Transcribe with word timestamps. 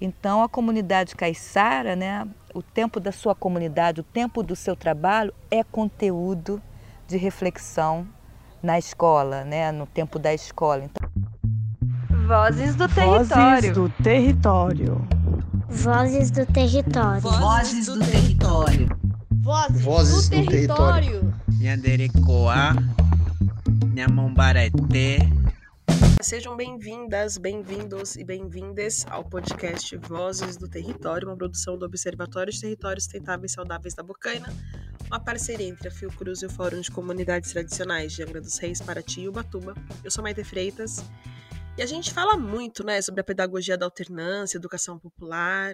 Então 0.00 0.42
a 0.42 0.48
comunidade 0.48 1.14
caiçara, 1.14 1.94
né, 1.94 2.26
o 2.54 2.62
tempo 2.62 2.98
da 2.98 3.12
sua 3.12 3.34
comunidade, 3.34 4.00
o 4.00 4.04
tempo 4.04 4.42
do 4.42 4.56
seu 4.56 4.74
trabalho 4.74 5.32
é 5.50 5.62
conteúdo 5.62 6.60
de 7.06 7.16
reflexão 7.16 8.06
na 8.62 8.78
escola, 8.78 9.44
né, 9.44 9.70
no 9.70 9.86
tempo 9.86 10.18
da 10.18 10.32
escola. 10.32 10.84
Então... 10.84 11.10
Vozes 12.26 12.74
do 12.76 12.88
território. 12.88 13.26
Vozes 13.28 13.74
do 13.74 13.88
território. 14.02 15.08
Vozes 15.68 16.30
do 16.30 16.46
território. 16.46 17.20
Vozes 17.20 17.86
do 17.86 17.98
território. 17.98 19.00
Vozes, 19.42 19.82
Vozes 19.82 20.28
do, 20.28 20.36
do, 20.36 20.46
território. 20.46 21.34
Nhanderecoa, 21.58 22.76
Nhamombareté. 23.94 25.18
Sejam 26.22 26.54
bem-vindas, 26.54 27.38
bem-vindos 27.38 28.14
e 28.14 28.22
bem-vindas 28.22 29.06
ao 29.06 29.24
podcast 29.24 29.96
Vozes 29.96 30.54
do 30.58 30.68
Território, 30.68 31.26
uma 31.26 31.36
produção 31.36 31.78
do 31.78 31.86
Observatório 31.86 32.52
de 32.52 32.60
Territórios 32.60 33.04
Sustentáveis 33.04 33.52
e 33.52 33.54
Saudáveis 33.54 33.94
da 33.94 34.02
Bocaina, 34.02 34.46
uma 35.06 35.18
parceria 35.18 35.66
entre 35.66 35.88
a 35.88 35.90
Fiocruz 35.90 36.42
e 36.42 36.46
o 36.46 36.50
Fórum 36.50 36.82
de 36.82 36.90
Comunidades 36.90 37.50
Tradicionais 37.52 38.12
de 38.12 38.22
Angra 38.22 38.38
dos 38.38 38.58
Reis, 38.58 38.82
Paraty 38.82 39.22
e 39.22 39.28
Ubatuba. 39.30 39.74
Eu 40.04 40.10
sou 40.10 40.22
Maite 40.22 40.44
Freitas 40.44 40.98
e 41.78 41.82
a 41.82 41.86
gente 41.86 42.12
fala 42.12 42.36
muito 42.36 42.84
né, 42.84 43.00
sobre 43.00 43.22
a 43.22 43.24
pedagogia 43.24 43.78
da 43.78 43.86
alternância, 43.86 44.58
educação 44.58 44.98
popular. 44.98 45.72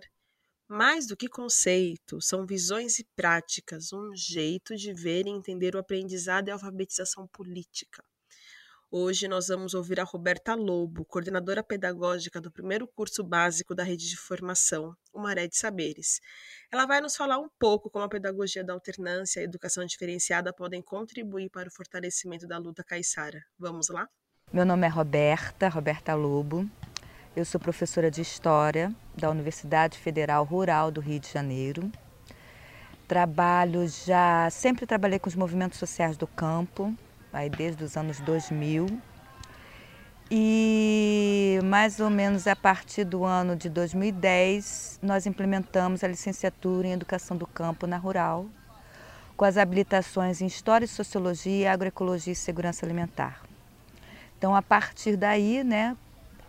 Mais 0.69 1.09
do 1.09 1.17
que 1.17 1.29
conceito, 1.29 2.21
são 2.21 2.47
visões 2.47 3.01
e 3.01 3.07
práticas, 3.17 3.93
um 3.93 4.15
jeito 4.15 4.77
de 4.77 4.93
ver 4.93 5.27
e 5.27 5.31
entender 5.31 5.75
o 5.75 5.79
aprendizado 5.81 6.47
e 6.47 6.51
a 6.53 6.55
alfabetização 6.55 7.27
política. 7.27 8.05
Hoje 8.89 9.27
nós 9.27 9.49
vamos 9.49 9.75
ouvir 9.75 9.99
a 9.99 10.05
Roberta 10.05 10.55
Lobo, 10.55 11.05
coordenadora 11.05 11.61
pedagógica 11.61 12.41
do 12.41 12.53
primeiro 12.53 12.87
curso 12.87 13.25
básico 13.25 13.75
da 13.75 13.83
rede 13.83 14.09
de 14.09 14.17
formação, 14.17 14.97
o 15.13 15.19
Maré 15.19 15.49
de 15.49 15.57
Saberes. 15.57 16.21
Ela 16.71 16.87
vai 16.87 17.01
nos 17.01 17.17
falar 17.17 17.37
um 17.37 17.49
pouco 17.59 17.91
como 17.91 18.05
a 18.05 18.09
pedagogia 18.09 18.63
da 18.63 18.73
alternância 18.73 19.41
e 19.41 19.43
a 19.43 19.45
educação 19.45 19.85
diferenciada 19.85 20.53
podem 20.53 20.81
contribuir 20.81 21.51
para 21.51 21.69
o 21.69 21.73
fortalecimento 21.73 22.47
da 22.47 22.59
luta 22.59 22.85
caiçara. 22.85 23.43
Vamos 23.59 23.89
lá? 23.89 24.09
Meu 24.53 24.65
nome 24.65 24.87
é 24.87 24.91
Roberta, 24.91 25.69
Roberta 25.69 26.15
Lobo. 26.15 26.65
Eu 27.35 27.45
sou 27.45 27.61
professora 27.61 28.09
de 28.09 28.21
História 28.21 28.95
da 29.17 29.29
Universidade 29.29 29.99
Federal 29.99 30.45
Rural 30.45 30.93
do 30.93 31.01
Rio 31.01 31.19
de 31.19 31.29
Janeiro. 31.29 31.91
Trabalho 33.09 33.89
já, 33.89 34.49
sempre 34.49 34.87
trabalhei 34.87 35.19
com 35.19 35.29
os 35.29 35.35
movimentos 35.35 35.77
sociais 35.77 36.17
do 36.17 36.27
campo, 36.29 36.97
aí 37.37 37.51
desde 37.51 37.85
os 37.85 37.97
anos 37.97 38.19
2000. 38.21 38.87
E 40.31 41.61
mais 41.63 42.01
ou 42.01 42.11
menos 42.11 42.47
a 42.47 42.57
partir 42.57 43.05
do 43.05 43.25
ano 43.25 43.55
de 43.55 43.69
2010, 43.69 44.99
nós 45.01 45.25
implementamos 45.25 46.03
a 46.03 46.09
licenciatura 46.09 46.89
em 46.89 46.93
Educação 46.93 47.37
do 47.37 47.47
Campo 47.47 47.87
na 47.87 47.97
Rural, 47.97 48.47
com 49.37 49.45
as 49.45 49.57
habilitações 49.57 50.41
em 50.41 50.47
História, 50.47 50.87
Sociologia, 50.87 51.73
Agroecologia 51.73 52.33
e 52.33 52.37
Segurança 52.37 52.85
Alimentar. 52.85 53.43
Então, 54.37 54.57
a 54.57 54.63
partir 54.63 55.17
daí, 55.17 55.63
né, 55.63 55.97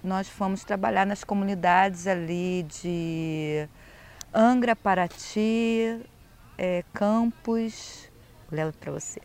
nós 0.04 0.28
fomos 0.28 0.64
trabalhar 0.64 1.06
nas 1.06 1.24
comunidades 1.24 2.08
ali 2.08 2.64
de 2.64 3.70
Angra, 4.34 4.76
Paraty, 4.76 6.02
é, 6.58 6.84
Campos, 6.94 8.10
levo 8.52 8.74
para 8.74 8.92
você. 8.92 9.22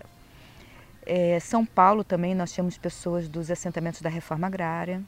É, 1.05 1.41
São 1.41 1.67
Paulo 1.67 2.05
também, 2.05 2.35
nós 2.35 2.53
tínhamos 2.53 2.79
pessoas 2.79 3.29
dos 3.29 3.51
assentamentos 3.51 4.01
da 4.01 4.09
reforma 4.09 4.47
agrária. 4.47 5.03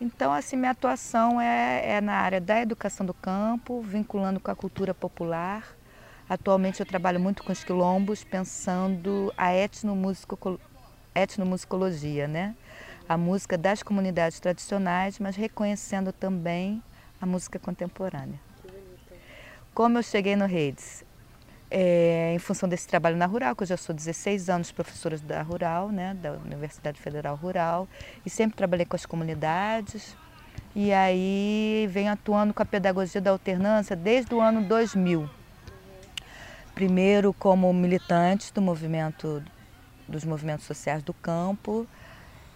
Então, 0.00 0.32
assim, 0.32 0.56
minha 0.56 0.72
atuação 0.72 1.40
é, 1.40 1.96
é 1.96 2.00
na 2.00 2.14
área 2.14 2.40
da 2.40 2.60
educação 2.60 3.04
do 3.06 3.14
campo, 3.14 3.80
vinculando 3.80 4.40
com 4.40 4.50
a 4.50 4.54
cultura 4.54 4.92
popular. 4.92 5.64
Atualmente 6.28 6.80
eu 6.80 6.86
trabalho 6.86 7.20
muito 7.20 7.42
com 7.42 7.52
os 7.52 7.62
quilombos, 7.62 8.24
pensando 8.24 9.32
a 9.36 9.52
etnomusicologia, 11.14 12.26
né? 12.26 12.54
A 13.08 13.16
música 13.16 13.58
das 13.58 13.82
comunidades 13.82 14.40
tradicionais, 14.40 15.18
mas 15.18 15.36
reconhecendo 15.36 16.12
também 16.12 16.82
a 17.20 17.26
música 17.26 17.58
contemporânea. 17.58 18.40
Como 19.74 19.98
eu 19.98 20.02
cheguei 20.02 20.34
no 20.36 20.46
Redes? 20.46 21.04
É, 21.76 22.32
em 22.32 22.38
função 22.38 22.68
desse 22.68 22.86
trabalho 22.86 23.16
na 23.16 23.26
Rural, 23.26 23.56
que 23.56 23.64
eu 23.64 23.66
já 23.66 23.76
sou 23.76 23.92
16 23.92 24.48
anos 24.48 24.70
professora 24.70 25.18
da 25.18 25.42
Rural, 25.42 25.90
né, 25.90 26.14
da 26.14 26.34
Universidade 26.34 27.00
Federal 27.00 27.34
Rural, 27.34 27.88
e 28.24 28.30
sempre 28.30 28.56
trabalhei 28.56 28.86
com 28.86 28.94
as 28.94 29.04
comunidades. 29.04 30.16
E 30.72 30.92
aí 30.92 31.88
venho 31.90 32.12
atuando 32.12 32.54
com 32.54 32.62
a 32.62 32.64
pedagogia 32.64 33.20
da 33.20 33.32
alternância 33.32 33.96
desde 33.96 34.32
o 34.32 34.40
ano 34.40 34.62
2000. 34.62 35.28
Primeiro 36.76 37.32
como 37.32 37.72
militante 37.72 38.54
do 38.54 38.62
movimento 38.62 39.42
dos 40.06 40.24
movimentos 40.24 40.66
sociais 40.66 41.02
do 41.02 41.12
campo, 41.12 41.88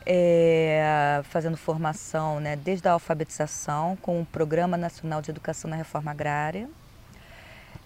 é, 0.07 1.21
fazendo 1.25 1.57
formação 1.57 2.39
né, 2.39 2.55
desde 2.55 2.87
a 2.87 2.93
alfabetização 2.93 3.97
com 3.97 4.21
o 4.21 4.25
Programa 4.25 4.77
Nacional 4.77 5.21
de 5.21 5.33
Educação 5.33 5.69
na 5.69 5.75
Reforma 5.75 6.13
Agrária. 6.13 6.69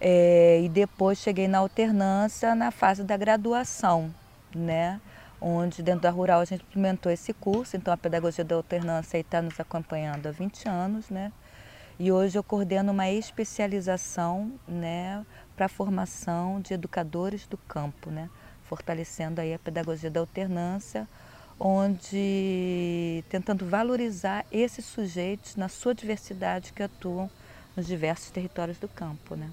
É, 0.04 0.60
e 0.60 0.68
depois 0.68 1.18
cheguei 1.18 1.46
na 1.46 1.58
alternância 1.58 2.56
na 2.56 2.72
fase 2.72 3.04
da 3.04 3.16
graduação, 3.16 4.12
né, 4.52 5.00
onde 5.40 5.80
dentro 5.80 6.00
da 6.00 6.10
Rural 6.10 6.40
a 6.40 6.44
gente 6.44 6.64
implementou 6.64 7.12
esse 7.12 7.32
curso, 7.32 7.76
então 7.76 7.94
a 7.94 7.96
pedagogia 7.96 8.44
da 8.44 8.56
alternância 8.56 9.16
está 9.16 9.40
nos 9.40 9.60
acompanhando 9.60 10.26
há 10.26 10.32
20 10.32 10.68
anos, 10.68 11.08
né, 11.08 11.30
e 12.00 12.10
hoje 12.10 12.36
eu 12.36 12.42
coordeno 12.42 12.90
uma 12.90 13.08
especialização 13.10 14.50
né, 14.66 15.24
para 15.54 15.66
a 15.66 15.68
formação 15.68 16.60
de 16.60 16.74
educadores 16.74 17.46
do 17.46 17.56
campo, 17.56 18.10
né, 18.10 18.28
fortalecendo 18.64 19.40
aí 19.40 19.54
a 19.54 19.58
pedagogia 19.60 20.10
da 20.10 20.18
alternância, 20.18 21.06
onde 21.60 23.22
tentando 23.28 23.64
valorizar 23.64 24.44
esses 24.50 24.84
sujeitos 24.84 25.54
na 25.54 25.68
sua 25.68 25.94
diversidade 25.94 26.72
que 26.72 26.82
atuam 26.82 27.30
nos 27.76 27.86
diversos 27.86 28.32
territórios 28.32 28.78
do 28.78 28.88
campo, 28.88 29.36
né? 29.36 29.48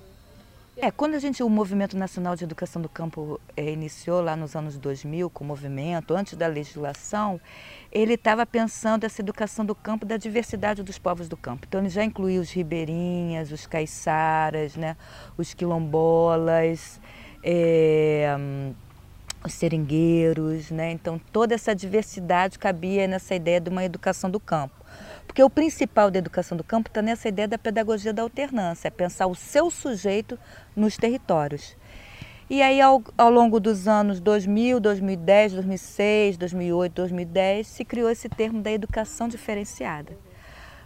É, 0.81 0.89
quando 0.91 1.15
a 1.15 1.19
gente, 1.19 1.43
o 1.43 1.49
Movimento 1.49 1.97
Nacional 1.97 2.37
de 2.37 2.45
Educação 2.45 2.81
do 2.81 2.87
Campo 2.87 3.37
é, 3.57 3.69
iniciou 3.69 4.21
lá 4.21 4.33
nos 4.37 4.55
anos 4.55 4.77
2000 4.77 5.29
com 5.29 5.43
o 5.43 5.47
movimento, 5.47 6.13
antes 6.13 6.37
da 6.37 6.47
legislação, 6.47 7.37
ele 7.91 8.13
estava 8.13 8.45
pensando 8.45 9.03
essa 9.03 9.21
educação 9.21 9.65
do 9.65 9.75
campo 9.75 10.05
da 10.05 10.15
diversidade 10.15 10.81
dos 10.81 10.97
povos 10.97 11.27
do 11.27 11.35
campo. 11.35 11.65
Então 11.67 11.81
ele 11.81 11.89
já 11.89 12.01
incluiu 12.01 12.41
os 12.41 12.49
ribeirinhas, 12.51 13.51
os 13.51 13.67
caiçaras, 13.67 14.77
né, 14.77 14.95
os 15.37 15.53
quilombolas, 15.53 17.01
é, 17.43 18.37
os 19.43 19.53
seringueiros, 19.53 20.71
né? 20.71 20.93
Então 20.93 21.19
toda 21.33 21.53
essa 21.53 21.75
diversidade 21.75 22.57
cabia 22.57 23.05
nessa 23.05 23.35
ideia 23.35 23.59
de 23.59 23.69
uma 23.69 23.83
educação 23.83 24.31
do 24.31 24.39
campo. 24.39 24.78
Porque 25.29 25.43
o 25.43 25.49
principal 25.49 26.09
da 26.09 26.17
educação 26.17 26.57
do 26.57 26.63
campo 26.63 26.89
está 26.89 27.03
nessa 27.03 27.29
ideia 27.29 27.47
da 27.47 27.59
pedagogia 27.59 28.11
da 28.11 28.23
alternância, 28.23 28.87
é 28.87 28.91
pensar 28.91 29.27
o 29.27 29.35
seu 29.35 29.69
sujeito 29.69 30.39
nos 30.75 30.97
territórios. 30.97 31.77
E 32.49 32.63
aí 32.63 32.81
ao, 32.81 33.03
ao 33.15 33.29
longo 33.29 33.59
dos 33.59 33.87
anos 33.87 34.19
2000, 34.19 34.79
2010, 34.79 35.53
2006, 35.53 36.35
2008, 36.35 36.93
2010, 36.93 37.67
se 37.67 37.85
criou 37.85 38.09
esse 38.09 38.27
termo 38.27 38.63
da 38.63 38.71
educação 38.71 39.27
diferenciada. 39.27 40.17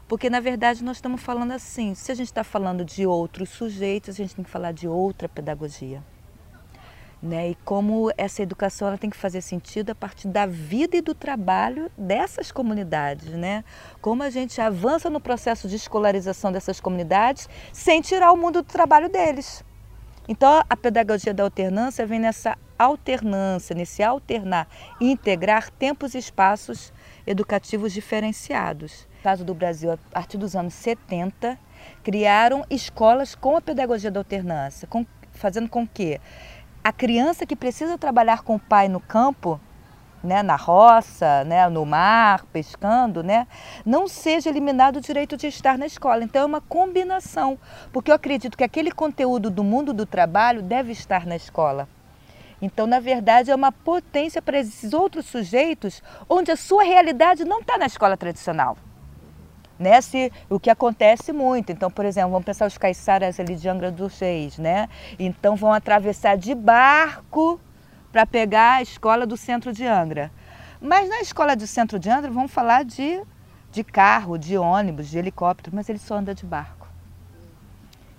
Porque 0.09 0.30
na 0.30 0.42
verdade 0.42 0.84
nós 0.84 0.98
estamos 0.98 1.24
falando 1.24 1.54
assim, 1.54 1.96
se 1.96 2.12
a 2.12 2.16
gente 2.16 2.28
está 2.28 2.44
falando 2.44 2.84
de 2.84 3.08
outros 3.08 3.48
sujeitos, 3.48 4.10
a 4.10 4.18
gente 4.18 4.36
tem 4.36 4.44
que 4.44 4.52
falar 4.52 4.74
de 4.74 4.90
outra 4.90 5.30
pedagogia. 5.30 6.04
Né? 7.23 7.51
E 7.51 7.56
como 7.63 8.11
essa 8.17 8.44
educação 8.44 8.89
ela 8.89 8.97
tem 8.97 9.09
que 9.09 9.16
fazer 9.16 9.39
sentido 9.39 9.91
a 9.91 9.95
partir 9.95 10.28
da 10.28 10.45
vida 10.45 10.97
e 10.97 11.01
do 11.01 11.16
trabalho 11.16 11.89
dessas 11.97 12.51
comunidades, 12.51 13.29
né? 13.29 13.63
Como 14.01 14.22
a 14.23 14.29
gente 14.29 14.59
avança 14.59 15.09
no 15.09 15.22
processo 15.22 15.69
de 15.69 15.78
escolarização 15.78 16.51
dessas 16.51 16.81
comunidades 16.81 17.48
sem 17.71 18.01
tirar 18.01 18.33
o 18.33 18.36
mundo 18.36 18.62
do 18.62 18.68
trabalho 18.68 19.07
deles. 19.07 19.63
Então 20.27 20.63
a 20.69 20.75
pedagogia 20.75 21.33
da 21.33 21.44
alternância 21.44 22.06
vem 22.06 22.19
nessa 22.19 22.57
alternância, 22.77 23.74
nesse 23.74 24.03
alternar 24.03 24.68
e 25.00 25.09
integrar 25.09 25.69
tempos 25.69 26.15
e 26.15 26.18
espaços 26.18 26.92
educativos 27.25 27.94
diferenciados. 27.94 29.07
No 29.18 29.24
caso 29.24 29.45
do 29.45 29.53
Brasil, 29.53 29.94
a 29.94 29.98
partir 30.12 30.38
dos 30.38 30.57
anos 30.57 30.74
70, 30.74 31.57
criaram 32.03 32.65
escolas 32.69 33.33
com 33.33 33.56
a 33.56 33.62
pedagogia 33.62 34.12
da 34.12 34.19
alternância, 34.19 34.88
com, 34.88 35.06
fazendo 35.31 35.69
com 35.69 35.88
que 35.88 36.19
a 36.83 36.91
criança 36.91 37.45
que 37.45 37.56
precisa 37.56 37.97
trabalhar 37.97 38.44
com 38.44 38.56
o 38.56 38.59
pai 38.59 38.89
no 38.89 39.00
campo, 39.00 39.59
né, 40.24 40.41
na 40.41 40.56
roça, 40.56 41.44
né, 41.44 41.68
no 41.69 41.85
mar, 41.85 42.45
pescando, 42.51 43.24
né, 43.24 43.47
não 43.85 44.07
seja 44.07 44.50
eliminado 44.50 44.97
o 44.97 45.01
direito 45.01 45.35
de 45.38 45.47
estar 45.47 45.77
na 45.77 45.85
escola. 45.85 46.24
Então 46.24 46.41
é 46.41 46.45
uma 46.45 46.62
combinação, 46.62 47.57
porque 47.91 48.12
eu 48.12 48.15
acredito 48.15 48.57
que 48.57 48.63
aquele 48.63 48.91
conteúdo 48.91 49.50
do 49.50 49.63
mundo 49.63 49.94
do 49.94 50.06
trabalho 50.06 50.62
deve 50.62 50.91
estar 50.91 51.25
na 51.25 51.35
escola. 51.35 51.88
Então, 52.62 52.88
na 52.88 53.01
verdade, 53.01 53.51
é 53.51 53.56
uma 53.56 53.74
potência 53.74 54.41
para 54.41 54.57
esses 54.57 54.94
outros 54.94 55.25
sujeitos 55.25 56.01
onde 56.29 56.50
a 56.50 56.56
sua 56.56 56.83
realidade 56.83 57.44
não 57.44 57.59
está 57.59 57.77
na 57.77 57.86
escola 57.86 58.15
tradicional. 58.15 58.77
Né? 59.80 60.00
Se, 60.02 60.31
o 60.50 60.60
que 60.60 60.70
acontece 60.70 61.34
muito. 61.34 61.72
Então, 61.72 61.90
por 61.90 62.06
exemplo, 62.06 62.31
vamos 62.31 62.46
pensar 62.46 62.68
os 62.68 62.78
caiçaras 62.78 63.40
ali 63.40 63.56
de 63.56 63.68
Angra 63.68 63.92
dos 63.92 64.20
Reis, 64.20 64.58
né? 64.58 64.88
Então 65.18 65.56
vão 65.56 65.74
atravessar 65.74 66.38
de 66.38 66.54
barco 66.54 67.60
para 68.12 68.25
pegar 68.25 68.75
a 68.75 68.81
escola 68.81 69.25
do 69.25 69.36
centro 69.36 69.74
de 69.74 69.86
Angra. 69.86 70.31
Mas 70.80 71.10
na 71.10 71.22
escola 71.22 71.56
do 71.56 71.66
centro 71.66 71.98
de 71.98 72.10
Angra 72.10 72.30
vamos 72.30 72.52
falar 72.52 72.86
de, 72.86 73.22
de 73.72 73.84
carro, 73.84 74.38
de 74.38 74.58
ônibus, 74.58 75.10
de 75.10 75.18
helicóptero, 75.18 75.75
mas 75.75 75.90
ele 75.90 76.00
só 76.00 76.16
anda 76.16 76.36
de 76.36 76.46
barco. 76.46 76.82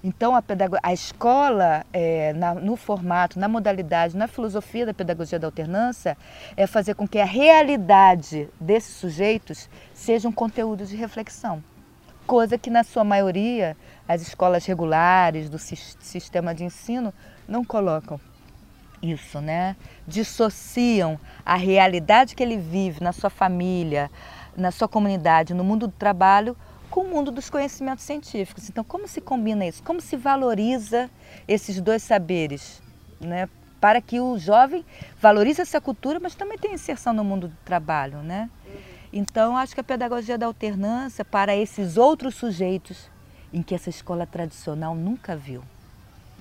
Então 0.07 0.37
a, 0.37 0.45
a 0.83 0.93
escola, 0.93 1.87
é, 1.91 2.35
na, 2.35 2.55
no 2.55 2.77
formato, 2.77 3.39
na 3.39 3.49
modalidade, 3.49 4.15
na 4.15 4.29
filosofia 4.29 4.85
da 4.85 4.93
pedagogia 4.93 5.39
da 5.39 5.47
alternância, 5.47 6.15
é 6.59 6.67
fazer 6.67 6.95
com 6.95 7.09
que 7.09 7.19
a 7.19 7.25
realidade 7.25 8.51
desses 8.61 8.97
sujeitos 8.97 9.67
seja 9.95 10.29
um 10.29 10.33
conteúdo 10.33 10.85
de 10.85 10.95
reflexão. 10.95 11.65
Coisa 12.27 12.59
que, 12.59 12.69
na 12.69 12.85
sua 12.85 13.03
maioria, 13.03 13.75
as 14.07 14.21
escolas 14.21 14.67
regulares 14.67 15.49
do 15.49 15.59
sistema 15.59 16.55
de 16.55 16.65
ensino 16.65 17.13
não 17.49 17.65
colocam 17.65 18.21
isso, 19.03 19.41
né? 19.41 19.75
Dissociam 20.07 21.19
a 21.47 21.55
realidade 21.55 22.35
que 22.35 22.43
ele 22.43 22.59
vive 22.59 23.03
na 23.03 23.13
sua 23.13 23.31
família, 23.31 24.11
na 24.55 24.71
sua 24.71 24.89
comunidade, 24.89 25.55
no 25.55 25.65
mundo 25.65 25.87
do 25.87 25.93
trabalho, 25.93 26.55
com 26.95 27.01
o 27.01 27.11
mundo 27.11 27.33
dos 27.33 27.51
conhecimentos 27.51 28.05
científicos. 28.05 28.69
Então, 28.69 28.85
como 28.85 29.09
se 29.09 29.21
combina 29.21 29.67
isso? 29.67 29.83
Como 29.83 30.01
se 30.01 30.17
valoriza 30.17 31.11
esses 31.49 31.81
dois 31.81 32.05
saberes, 32.05 32.81
né? 33.21 33.49
Para 33.81 34.01
que 34.01 34.21
o 34.21 34.39
jovem 34.39 34.85
valorize 35.21 35.61
essa 35.61 35.81
cultura, 35.81 36.21
mas 36.21 36.37
também 36.37 36.57
tenha 36.57 36.75
inserção 36.75 37.13
no 37.13 37.25
mundo 37.25 37.49
do 37.49 37.57
trabalho, 37.65 38.19
né? 38.19 38.49
Então, 39.13 39.57
acho 39.57 39.75
que 39.75 39.81
a 39.81 39.85
pedagogia 39.85 40.39
da 40.39 40.47
alternância 40.47 41.25
para 41.25 41.57
esses 41.57 41.97
outros 41.97 42.37
sujeitos 42.37 43.11
em 43.53 43.61
que 43.61 43.75
essa 43.75 43.91
escola 43.91 44.25
tradicional 44.25 44.95
nunca 44.95 45.35
viu. 45.35 45.65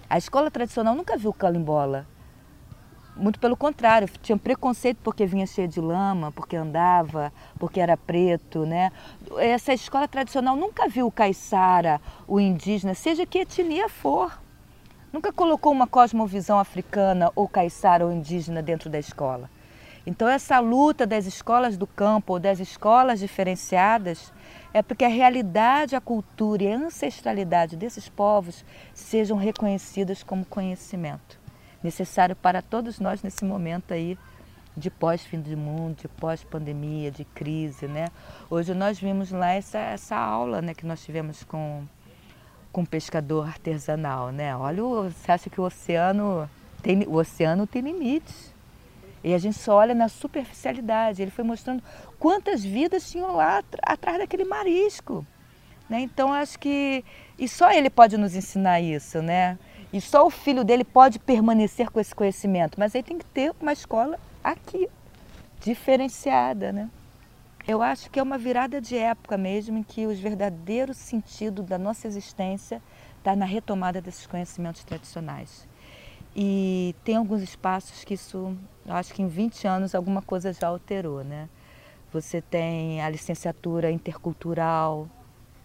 A 0.07 0.19
escola 0.19 0.51
tradicional 0.51 0.94
nunca 0.94 1.17
viu 1.17 1.33
calimbola, 1.33 2.05
muito 3.15 3.39
pelo 3.39 3.56
contrário, 3.56 4.10
tinha 4.21 4.38
preconceito 4.38 4.98
porque 5.04 5.25
vinha 5.25 5.45
cheia 5.45 5.68
de 5.68 5.80
lama, 5.80 6.31
porque 6.31 6.56
andava, 6.56 7.31
porque 7.60 7.80
era 7.80 7.95
preto, 7.95 8.65
né? 8.65 8.92
Essa 9.38 9.74
escola 9.74 10.07
tradicional 10.07 10.56
nunca 10.56 10.88
viu 10.88 11.07
o 11.07 11.12
caiçara, 11.12 12.01
o 12.27 12.39
indígena, 12.39 12.94
seja 12.94 13.25
que 13.25 13.39
etnia 13.39 13.88
for. 13.88 14.39
Nunca 15.12 15.31
colocou 15.31 15.71
uma 15.71 15.86
cosmovisão 15.86 16.57
africana 16.57 17.31
ou 17.36 17.48
caiçara 17.48 18.04
ou 18.04 18.12
indígena 18.12 18.63
dentro 18.63 18.89
da 18.89 18.98
escola. 18.98 19.50
Então 20.06 20.27
essa 20.27 20.60
luta 20.60 21.06
das 21.06 21.25
escolas 21.25 21.77
do 21.77 21.86
campo 21.86 22.33
ou 22.33 22.39
das 22.39 22.60
escolas 22.60 23.19
diferenciadas 23.19 24.33
é 24.74 24.81
porque 24.81 25.06
a 25.06 25.10
realidade, 25.10 25.95
a 25.95 26.01
cultura 26.01 26.63
e 26.63 26.74
a 26.74 26.77
ancestralidade 26.77 27.77
desses 27.77 28.10
povos 28.10 28.65
sejam 28.94 29.38
reconhecidas 29.38 30.24
como 30.24 30.44
conhecimento 30.44 31.42
necessário 31.83 32.35
para 32.35 32.62
todos 32.62 33.00
nós 33.00 33.21
nesse 33.21 33.44
momento 33.44 33.94
aí 33.94 34.18
de 34.75 34.89
pós-fim 34.89 35.39
do 35.39 35.56
mundo, 35.56 35.97
de 36.01 36.07
pós-pandemia, 36.07 37.12
de 37.12 37.25
crise, 37.25 37.88
né? 37.88 38.07
Hoje 38.50 38.74
nós 38.74 38.97
vimos 39.00 39.31
lá 39.31 39.51
essa, 39.51 39.77
essa 39.77 40.15
aula, 40.15 40.62
né, 40.62 40.74
que 40.74 40.85
nós 40.85 41.03
tivemos 41.03 41.44
com 41.44 41.83
com 42.71 42.83
pescador 42.83 43.47
artesanal, 43.47 44.31
né? 44.31 44.56
Olha, 44.57 44.81
você 44.81 45.31
acha 45.31 45.47
que 45.47 45.62
o 45.62 45.63
oceano 45.63 46.50
tem 46.81 47.03
o 47.03 47.13
oceano 47.13 47.68
tem 47.68 47.83
limites. 47.83 48.51
E 49.24 49.33
a 49.33 49.38
gente 49.38 49.57
só 49.57 49.75
olha 49.75 49.94
na 49.94 50.09
superficialidade. 50.09 51.21
Ele 51.21 51.31
foi 51.31 51.45
mostrando 51.45 51.81
quantas 52.19 52.63
vidas 52.63 53.09
tinham 53.09 53.36
lá 53.36 53.63
atrás 53.83 54.18
daquele 54.18 54.44
marisco. 54.44 55.25
Né? 55.88 56.01
Então 56.01 56.33
acho 56.33 56.57
que 56.57 57.06
e 57.38 57.47
só 57.47 57.71
ele 57.71 57.89
pode 57.89 58.18
nos 58.18 58.36
ensinar 58.36 58.81
isso, 58.81 59.21
né? 59.21 59.57
E 59.93 60.01
só 60.01 60.25
o 60.25 60.29
filho 60.31 60.63
dele 60.63 60.83
pode 60.83 61.19
permanecer 61.19 61.91
com 61.91 61.99
esse 61.99 62.15
conhecimento. 62.15 62.79
Mas 62.79 62.95
aí 62.95 63.03
tem 63.03 63.19
que 63.19 63.25
ter 63.25 63.53
uma 63.61 63.71
escola 63.71 64.19
aqui, 64.43 64.89
diferenciada, 65.61 66.71
né? 66.71 66.89
Eu 67.67 67.81
acho 67.81 68.09
que 68.09 68.19
é 68.19 68.23
uma 68.23 68.37
virada 68.37 68.81
de 68.81 68.97
época 68.97 69.37
mesmo 69.37 69.77
em 69.77 69.83
que 69.83 70.05
o 70.07 70.15
verdadeiro 70.15 70.93
sentido 70.93 71.61
da 71.61 71.77
nossa 71.77 72.07
existência 72.07 72.81
está 73.19 73.35
na 73.35 73.45
retomada 73.45 74.01
desses 74.01 74.25
conhecimentos 74.25 74.83
tradicionais. 74.83 75.65
E 76.35 76.95
tem 77.05 77.15
alguns 77.15 77.43
espaços 77.43 78.03
que 78.03 78.15
isso, 78.15 78.57
eu 78.85 78.95
acho 78.95 79.13
que 79.13 79.21
em 79.21 79.27
20 79.27 79.67
anos 79.67 79.93
alguma 79.93 80.23
coisa 80.23 80.51
já 80.51 80.67
alterou, 80.67 81.23
né? 81.23 81.47
Você 82.11 82.41
tem 82.41 82.99
a 83.01 83.09
licenciatura 83.09 83.91
intercultural, 83.91 85.07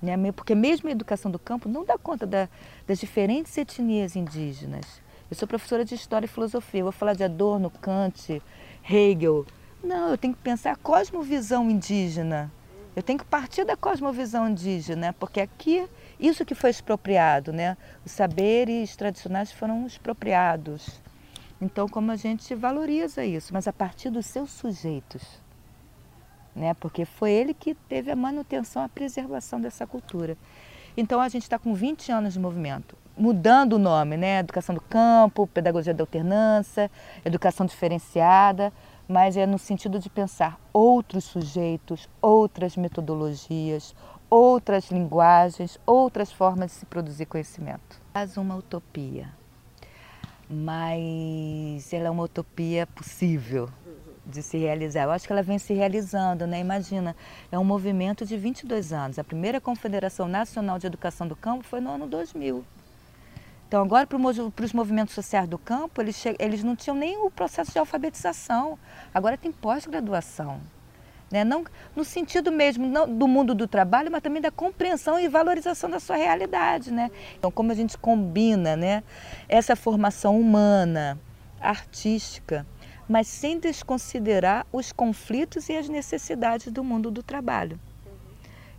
né? 0.00 0.16
Porque 0.32 0.54
mesmo 0.54 0.88
a 0.88 0.92
educação 0.92 1.30
do 1.30 1.38
campo 1.38 1.68
não 1.68 1.84
dá 1.84 1.98
conta 1.98 2.26
da, 2.26 2.48
das 2.86 2.98
diferentes 2.98 3.56
etnias 3.56 4.16
indígenas. 4.16 5.02
Eu 5.30 5.36
sou 5.36 5.46
professora 5.46 5.84
de 5.84 5.94
História 5.94 6.26
e 6.26 6.28
Filosofia, 6.28 6.80
eu 6.80 6.84
vou 6.84 6.92
falar 6.92 7.14
de 7.14 7.24
Adorno, 7.24 7.70
Kant, 7.70 8.42
Hegel. 8.88 9.44
Não, 9.82 10.10
eu 10.10 10.18
tenho 10.18 10.34
que 10.34 10.40
pensar 10.40 10.72
a 10.72 10.76
cosmovisão 10.76 11.70
indígena. 11.70 12.50
Eu 12.96 13.02
tenho 13.02 13.18
que 13.18 13.24
partir 13.24 13.64
da 13.64 13.76
cosmovisão 13.76 14.48
indígena, 14.48 15.12
porque 15.12 15.40
aqui, 15.40 15.86
isso 16.18 16.44
que 16.44 16.54
foi 16.54 16.70
expropriado, 16.70 17.52
né? 17.52 17.76
Os 18.04 18.12
saberes 18.12 18.96
tradicionais 18.96 19.52
foram 19.52 19.86
expropriados. 19.86 21.00
Então, 21.60 21.88
como 21.88 22.10
a 22.10 22.16
gente 22.16 22.54
valoriza 22.54 23.24
isso, 23.24 23.52
mas 23.52 23.68
a 23.68 23.72
partir 23.72 24.10
dos 24.10 24.26
seus 24.26 24.50
sujeitos 24.50 25.47
né? 26.58 26.74
porque 26.74 27.04
foi 27.04 27.30
ele 27.30 27.54
que 27.54 27.74
teve 27.74 28.10
a 28.10 28.16
manutenção, 28.16 28.82
a 28.82 28.88
preservação 28.88 29.60
dessa 29.60 29.86
cultura. 29.86 30.36
Então 30.96 31.20
a 31.20 31.28
gente 31.28 31.44
está 31.44 31.58
com 31.58 31.74
20 31.74 32.10
anos 32.10 32.32
de 32.32 32.40
movimento, 32.40 32.96
mudando 33.16 33.74
o 33.74 33.78
nome, 33.78 34.16
né? 34.16 34.40
Educação 34.40 34.74
do 34.74 34.80
campo, 34.80 35.46
pedagogia 35.46 35.94
da 35.94 36.02
alternância, 36.02 36.90
educação 37.24 37.64
diferenciada, 37.64 38.72
mas 39.06 39.36
é 39.36 39.46
no 39.46 39.58
sentido 39.58 39.98
de 39.98 40.10
pensar 40.10 40.60
outros 40.72 41.24
sujeitos, 41.24 42.08
outras 42.20 42.76
metodologias, 42.76 43.94
outras 44.28 44.90
linguagens, 44.90 45.78
outras 45.86 46.30
formas 46.30 46.72
de 46.72 46.78
se 46.78 46.86
produzir 46.86 47.26
conhecimento. 47.26 48.00
Faz 48.12 48.36
uma 48.36 48.56
utopia, 48.56 49.28
mas 50.50 51.92
ela 51.92 52.08
é 52.08 52.10
uma 52.10 52.24
utopia 52.24 52.86
possível, 52.88 53.70
de 54.28 54.42
se 54.42 54.58
realizar. 54.58 55.04
Eu 55.04 55.10
acho 55.10 55.26
que 55.26 55.32
ela 55.32 55.42
vem 55.42 55.58
se 55.58 55.72
realizando, 55.72 56.46
né? 56.46 56.60
Imagina, 56.60 57.16
é 57.50 57.58
um 57.58 57.64
movimento 57.64 58.26
de 58.26 58.36
22 58.36 58.92
anos. 58.92 59.18
A 59.18 59.24
primeira 59.24 59.60
Confederação 59.60 60.28
Nacional 60.28 60.78
de 60.78 60.86
Educação 60.86 61.26
do 61.26 61.34
Campo 61.34 61.64
foi 61.64 61.80
no 61.80 61.90
ano 61.90 62.06
2000. 62.06 62.64
Então, 63.66 63.82
agora, 63.82 64.06
para 64.06 64.64
os 64.64 64.72
movimentos 64.72 65.14
sociais 65.14 65.46
do 65.48 65.58
campo, 65.58 66.00
eles, 66.00 66.22
eles 66.38 66.62
não 66.62 66.74
tinham 66.74 66.96
nem 66.96 67.18
o 67.18 67.30
processo 67.30 67.72
de 67.72 67.78
alfabetização. 67.78 68.78
Agora 69.12 69.36
tem 69.36 69.52
pós-graduação. 69.52 70.60
Né? 71.30 71.44
Não 71.44 71.64
no 71.94 72.02
sentido 72.02 72.50
mesmo 72.50 72.86
não, 72.86 73.06
do 73.06 73.28
mundo 73.28 73.54
do 73.54 73.68
trabalho, 73.68 74.10
mas 74.10 74.22
também 74.22 74.40
da 74.40 74.50
compreensão 74.50 75.20
e 75.20 75.28
valorização 75.28 75.90
da 75.90 76.00
sua 76.00 76.16
realidade. 76.16 76.90
Né? 76.90 77.10
Então, 77.38 77.50
como 77.50 77.70
a 77.70 77.74
gente 77.74 77.98
combina 77.98 78.74
né, 78.74 79.02
essa 79.46 79.76
formação 79.76 80.40
humana, 80.40 81.18
artística, 81.60 82.66
mas 83.08 83.26
sem 83.26 83.58
desconsiderar 83.58 84.66
os 84.72 84.92
conflitos 84.92 85.68
e 85.68 85.76
as 85.76 85.88
necessidades 85.88 86.70
do 86.70 86.84
mundo 86.84 87.10
do 87.10 87.22
trabalho. 87.22 87.80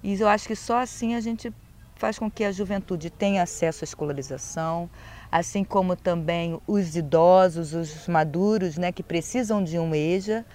E 0.04 0.20
eu 0.20 0.28
acho 0.28 0.48
que 0.48 0.56
só 0.56 0.80
assim 0.80 1.16
a 1.16 1.20
gente 1.20 1.52
faz 1.96 2.18
com 2.18 2.32
que 2.32 2.46
a 2.46 2.52
juventude 2.52 3.10
tenha 3.10 3.44
acesso 3.44 3.84
à 3.84 3.86
escolarização, 3.86 4.90
assim 5.30 5.66
como 5.66 5.98
também 5.98 6.60
os 6.66 6.96
idosos, 6.96 7.74
os 7.74 8.08
maduros, 8.08 8.78
né, 8.78 8.92
que 8.92 9.04
precisam 9.04 9.62
de 9.62 9.78
um 9.78 9.94
EJA, 9.94 10.46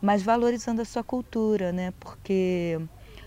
mas 0.00 0.22
valorizando 0.22 0.80
a 0.80 0.84
sua 0.84 1.04
cultura, 1.04 1.72
né, 1.72 1.92
porque 2.00 2.80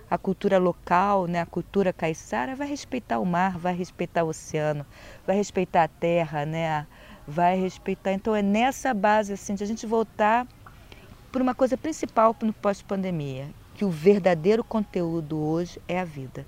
a 0.10 0.18
cultura 0.18 0.58
local, 0.58 1.28
né, 1.28 1.42
a 1.42 1.46
cultura 1.46 1.94
caiçara 1.94 2.56
vai 2.56 2.68
respeitar 2.68 3.20
o 3.20 3.26
mar, 3.26 3.60
vai 3.60 3.76
respeitar 3.76 4.24
o 4.24 4.30
oceano, 4.30 4.84
vai 5.26 5.36
respeitar 5.36 5.84
a 5.84 5.88
terra, 5.88 6.48
né, 6.48 6.88
vai 7.28 7.60
respeitar. 7.60 8.14
Então 8.14 8.36
é 8.36 8.42
nessa 8.42 8.94
base 8.94 9.34
assim 9.34 9.54
de 9.54 9.64
a 9.64 9.68
gente 9.68 9.86
voltar 9.86 10.48
por 11.32 11.42
uma 11.42 11.54
coisa 11.54 11.78
principal 11.78 12.36
no 12.42 12.54
pós-pandemia, 12.54 13.50
que 13.76 13.84
o 13.84 13.90
verdadeiro 13.90 14.64
conteúdo 14.64 15.38
hoje 15.38 15.82
é 15.88 16.00
a 16.00 16.06
vida. 16.06 16.46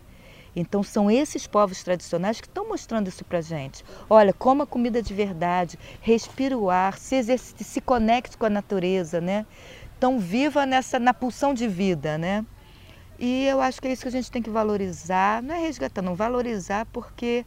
Então 0.56 0.82
são 0.82 1.12
esses 1.12 1.46
povos 1.46 1.84
tradicionais 1.84 2.42
que 2.42 2.48
estão 2.48 2.68
mostrando 2.68 3.08
isso 3.08 3.24
para 3.24 3.42
gente. 3.42 3.84
Olha, 4.10 4.34
coma 4.34 4.66
comida 4.66 5.02
de 5.02 5.14
verdade, 5.14 5.78
respira 6.02 6.58
o 6.58 6.70
ar, 6.70 6.98
se 6.98 7.38
se 7.38 7.82
conecte 7.82 8.38
com 8.38 8.46
a 8.46 8.50
natureza, 8.50 9.22
né? 9.22 9.46
Então 9.98 10.18
viva 10.18 10.66
nessa 10.66 10.98
na 10.98 11.14
pulsão 11.14 11.54
de 11.54 11.68
vida, 11.68 12.18
né? 12.18 12.46
E 13.20 13.46
eu 13.46 13.62
acho 13.62 13.82
que 13.82 13.88
é 13.88 13.92
isso 13.92 14.04
que 14.04 14.08
a 14.08 14.12
gente 14.12 14.32
tem 14.32 14.42
que 14.42 14.50
valorizar, 14.50 15.44
não 15.44 15.54
é 15.54 15.60
resgatar, 15.60 16.02
não 16.02 16.16
valorizar, 16.16 16.86
porque 16.86 17.46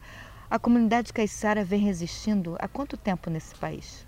a 0.53 0.59
comunidade 0.59 1.11
caiçara 1.11 1.63
vem 1.63 1.79
resistindo 1.79 2.55
há 2.59 2.67
quanto 2.67 2.95
tempo 2.95 3.27
nesse 3.27 3.55
país? 3.55 4.05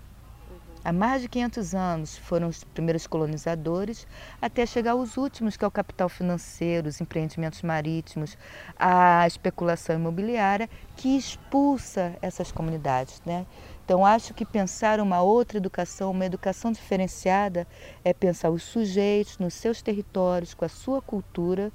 Há 0.84 0.92
mais 0.92 1.20
de 1.20 1.28
500 1.28 1.74
anos 1.74 2.16
foram 2.16 2.46
os 2.46 2.62
primeiros 2.62 3.04
colonizadores, 3.04 4.06
até 4.40 4.64
chegar 4.64 4.94
os 4.94 5.16
últimos, 5.16 5.56
que 5.56 5.64
é 5.64 5.66
o 5.66 5.72
capital 5.72 6.08
financeiro, 6.08 6.88
os 6.88 7.00
empreendimentos 7.00 7.62
marítimos, 7.62 8.38
a 8.78 9.26
especulação 9.26 9.96
imobiliária, 9.96 10.70
que 10.94 11.16
expulsa 11.16 12.16
essas 12.22 12.52
comunidades. 12.52 13.20
Né? 13.26 13.44
Então, 13.84 14.06
acho 14.06 14.32
que 14.32 14.44
pensar 14.44 15.00
uma 15.00 15.20
outra 15.20 15.58
educação, 15.58 16.12
uma 16.12 16.26
educação 16.26 16.70
diferenciada, 16.70 17.66
é 18.04 18.14
pensar 18.14 18.50
os 18.50 18.62
sujeitos 18.62 19.36
nos 19.38 19.54
seus 19.54 19.82
territórios, 19.82 20.54
com 20.54 20.64
a 20.64 20.68
sua 20.68 21.02
cultura 21.02 21.72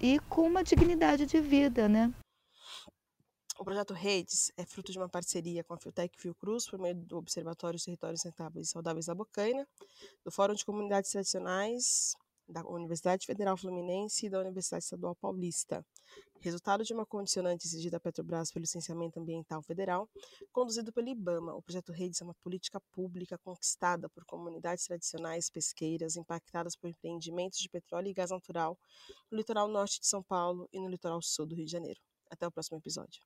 e 0.00 0.20
com 0.28 0.42
uma 0.42 0.62
dignidade 0.62 1.26
de 1.26 1.40
vida, 1.40 1.88
né? 1.88 2.12
O 3.56 3.64
projeto 3.64 3.94
Redes 3.94 4.50
é 4.56 4.66
fruto 4.66 4.90
de 4.90 4.98
uma 4.98 5.08
parceria 5.08 5.62
com 5.62 5.74
a 5.74 5.78
Fiotec 5.78 6.20
Fiocruz, 6.20 6.68
por 6.68 6.78
meio 6.78 6.96
do 6.96 7.16
Observatório 7.16 7.78
Territórios 7.78 8.20
Sustentáveis 8.20 8.66
e 8.66 8.70
Saudáveis 8.70 9.06
da 9.06 9.14
Bocaina, 9.14 9.66
do 10.24 10.30
Fórum 10.30 10.54
de 10.54 10.64
Comunidades 10.64 11.12
Tradicionais 11.12 12.14
da 12.48 12.66
Universidade 12.66 13.26
Federal 13.26 13.56
Fluminense 13.56 14.26
e 14.26 14.30
da 14.30 14.40
Universidade 14.40 14.84
Estadual 14.84 15.14
Paulista. 15.14 15.86
Resultado 16.40 16.84
de 16.84 16.92
uma 16.92 17.06
condicionante 17.06 17.66
exigida 17.66 17.96
à 17.96 18.00
Petrobras 18.00 18.52
pelo 18.52 18.64
Licenciamento 18.64 19.18
Ambiental 19.18 19.62
Federal, 19.62 20.10
conduzido 20.52 20.92
pelo 20.92 21.08
IBAMA. 21.08 21.54
O 21.54 21.62
projeto 21.62 21.90
Redes 21.90 22.20
é 22.20 22.24
uma 22.24 22.34
política 22.34 22.80
pública 22.92 23.38
conquistada 23.38 24.10
por 24.10 24.26
comunidades 24.26 24.84
tradicionais 24.84 25.48
pesqueiras 25.48 26.16
impactadas 26.16 26.76
por 26.76 26.90
empreendimentos 26.90 27.60
de 27.60 27.68
petróleo 27.70 28.08
e 28.08 28.12
gás 28.12 28.30
natural 28.30 28.76
no 29.30 29.38
litoral 29.38 29.68
norte 29.68 30.00
de 30.00 30.06
São 30.06 30.22
Paulo 30.22 30.68
e 30.72 30.78
no 30.78 30.88
litoral 30.88 31.22
sul 31.22 31.46
do 31.46 31.54
Rio 31.54 31.64
de 31.64 31.72
Janeiro. 31.72 32.00
Até 32.28 32.46
o 32.46 32.52
próximo 32.52 32.76
episódio. 32.76 33.24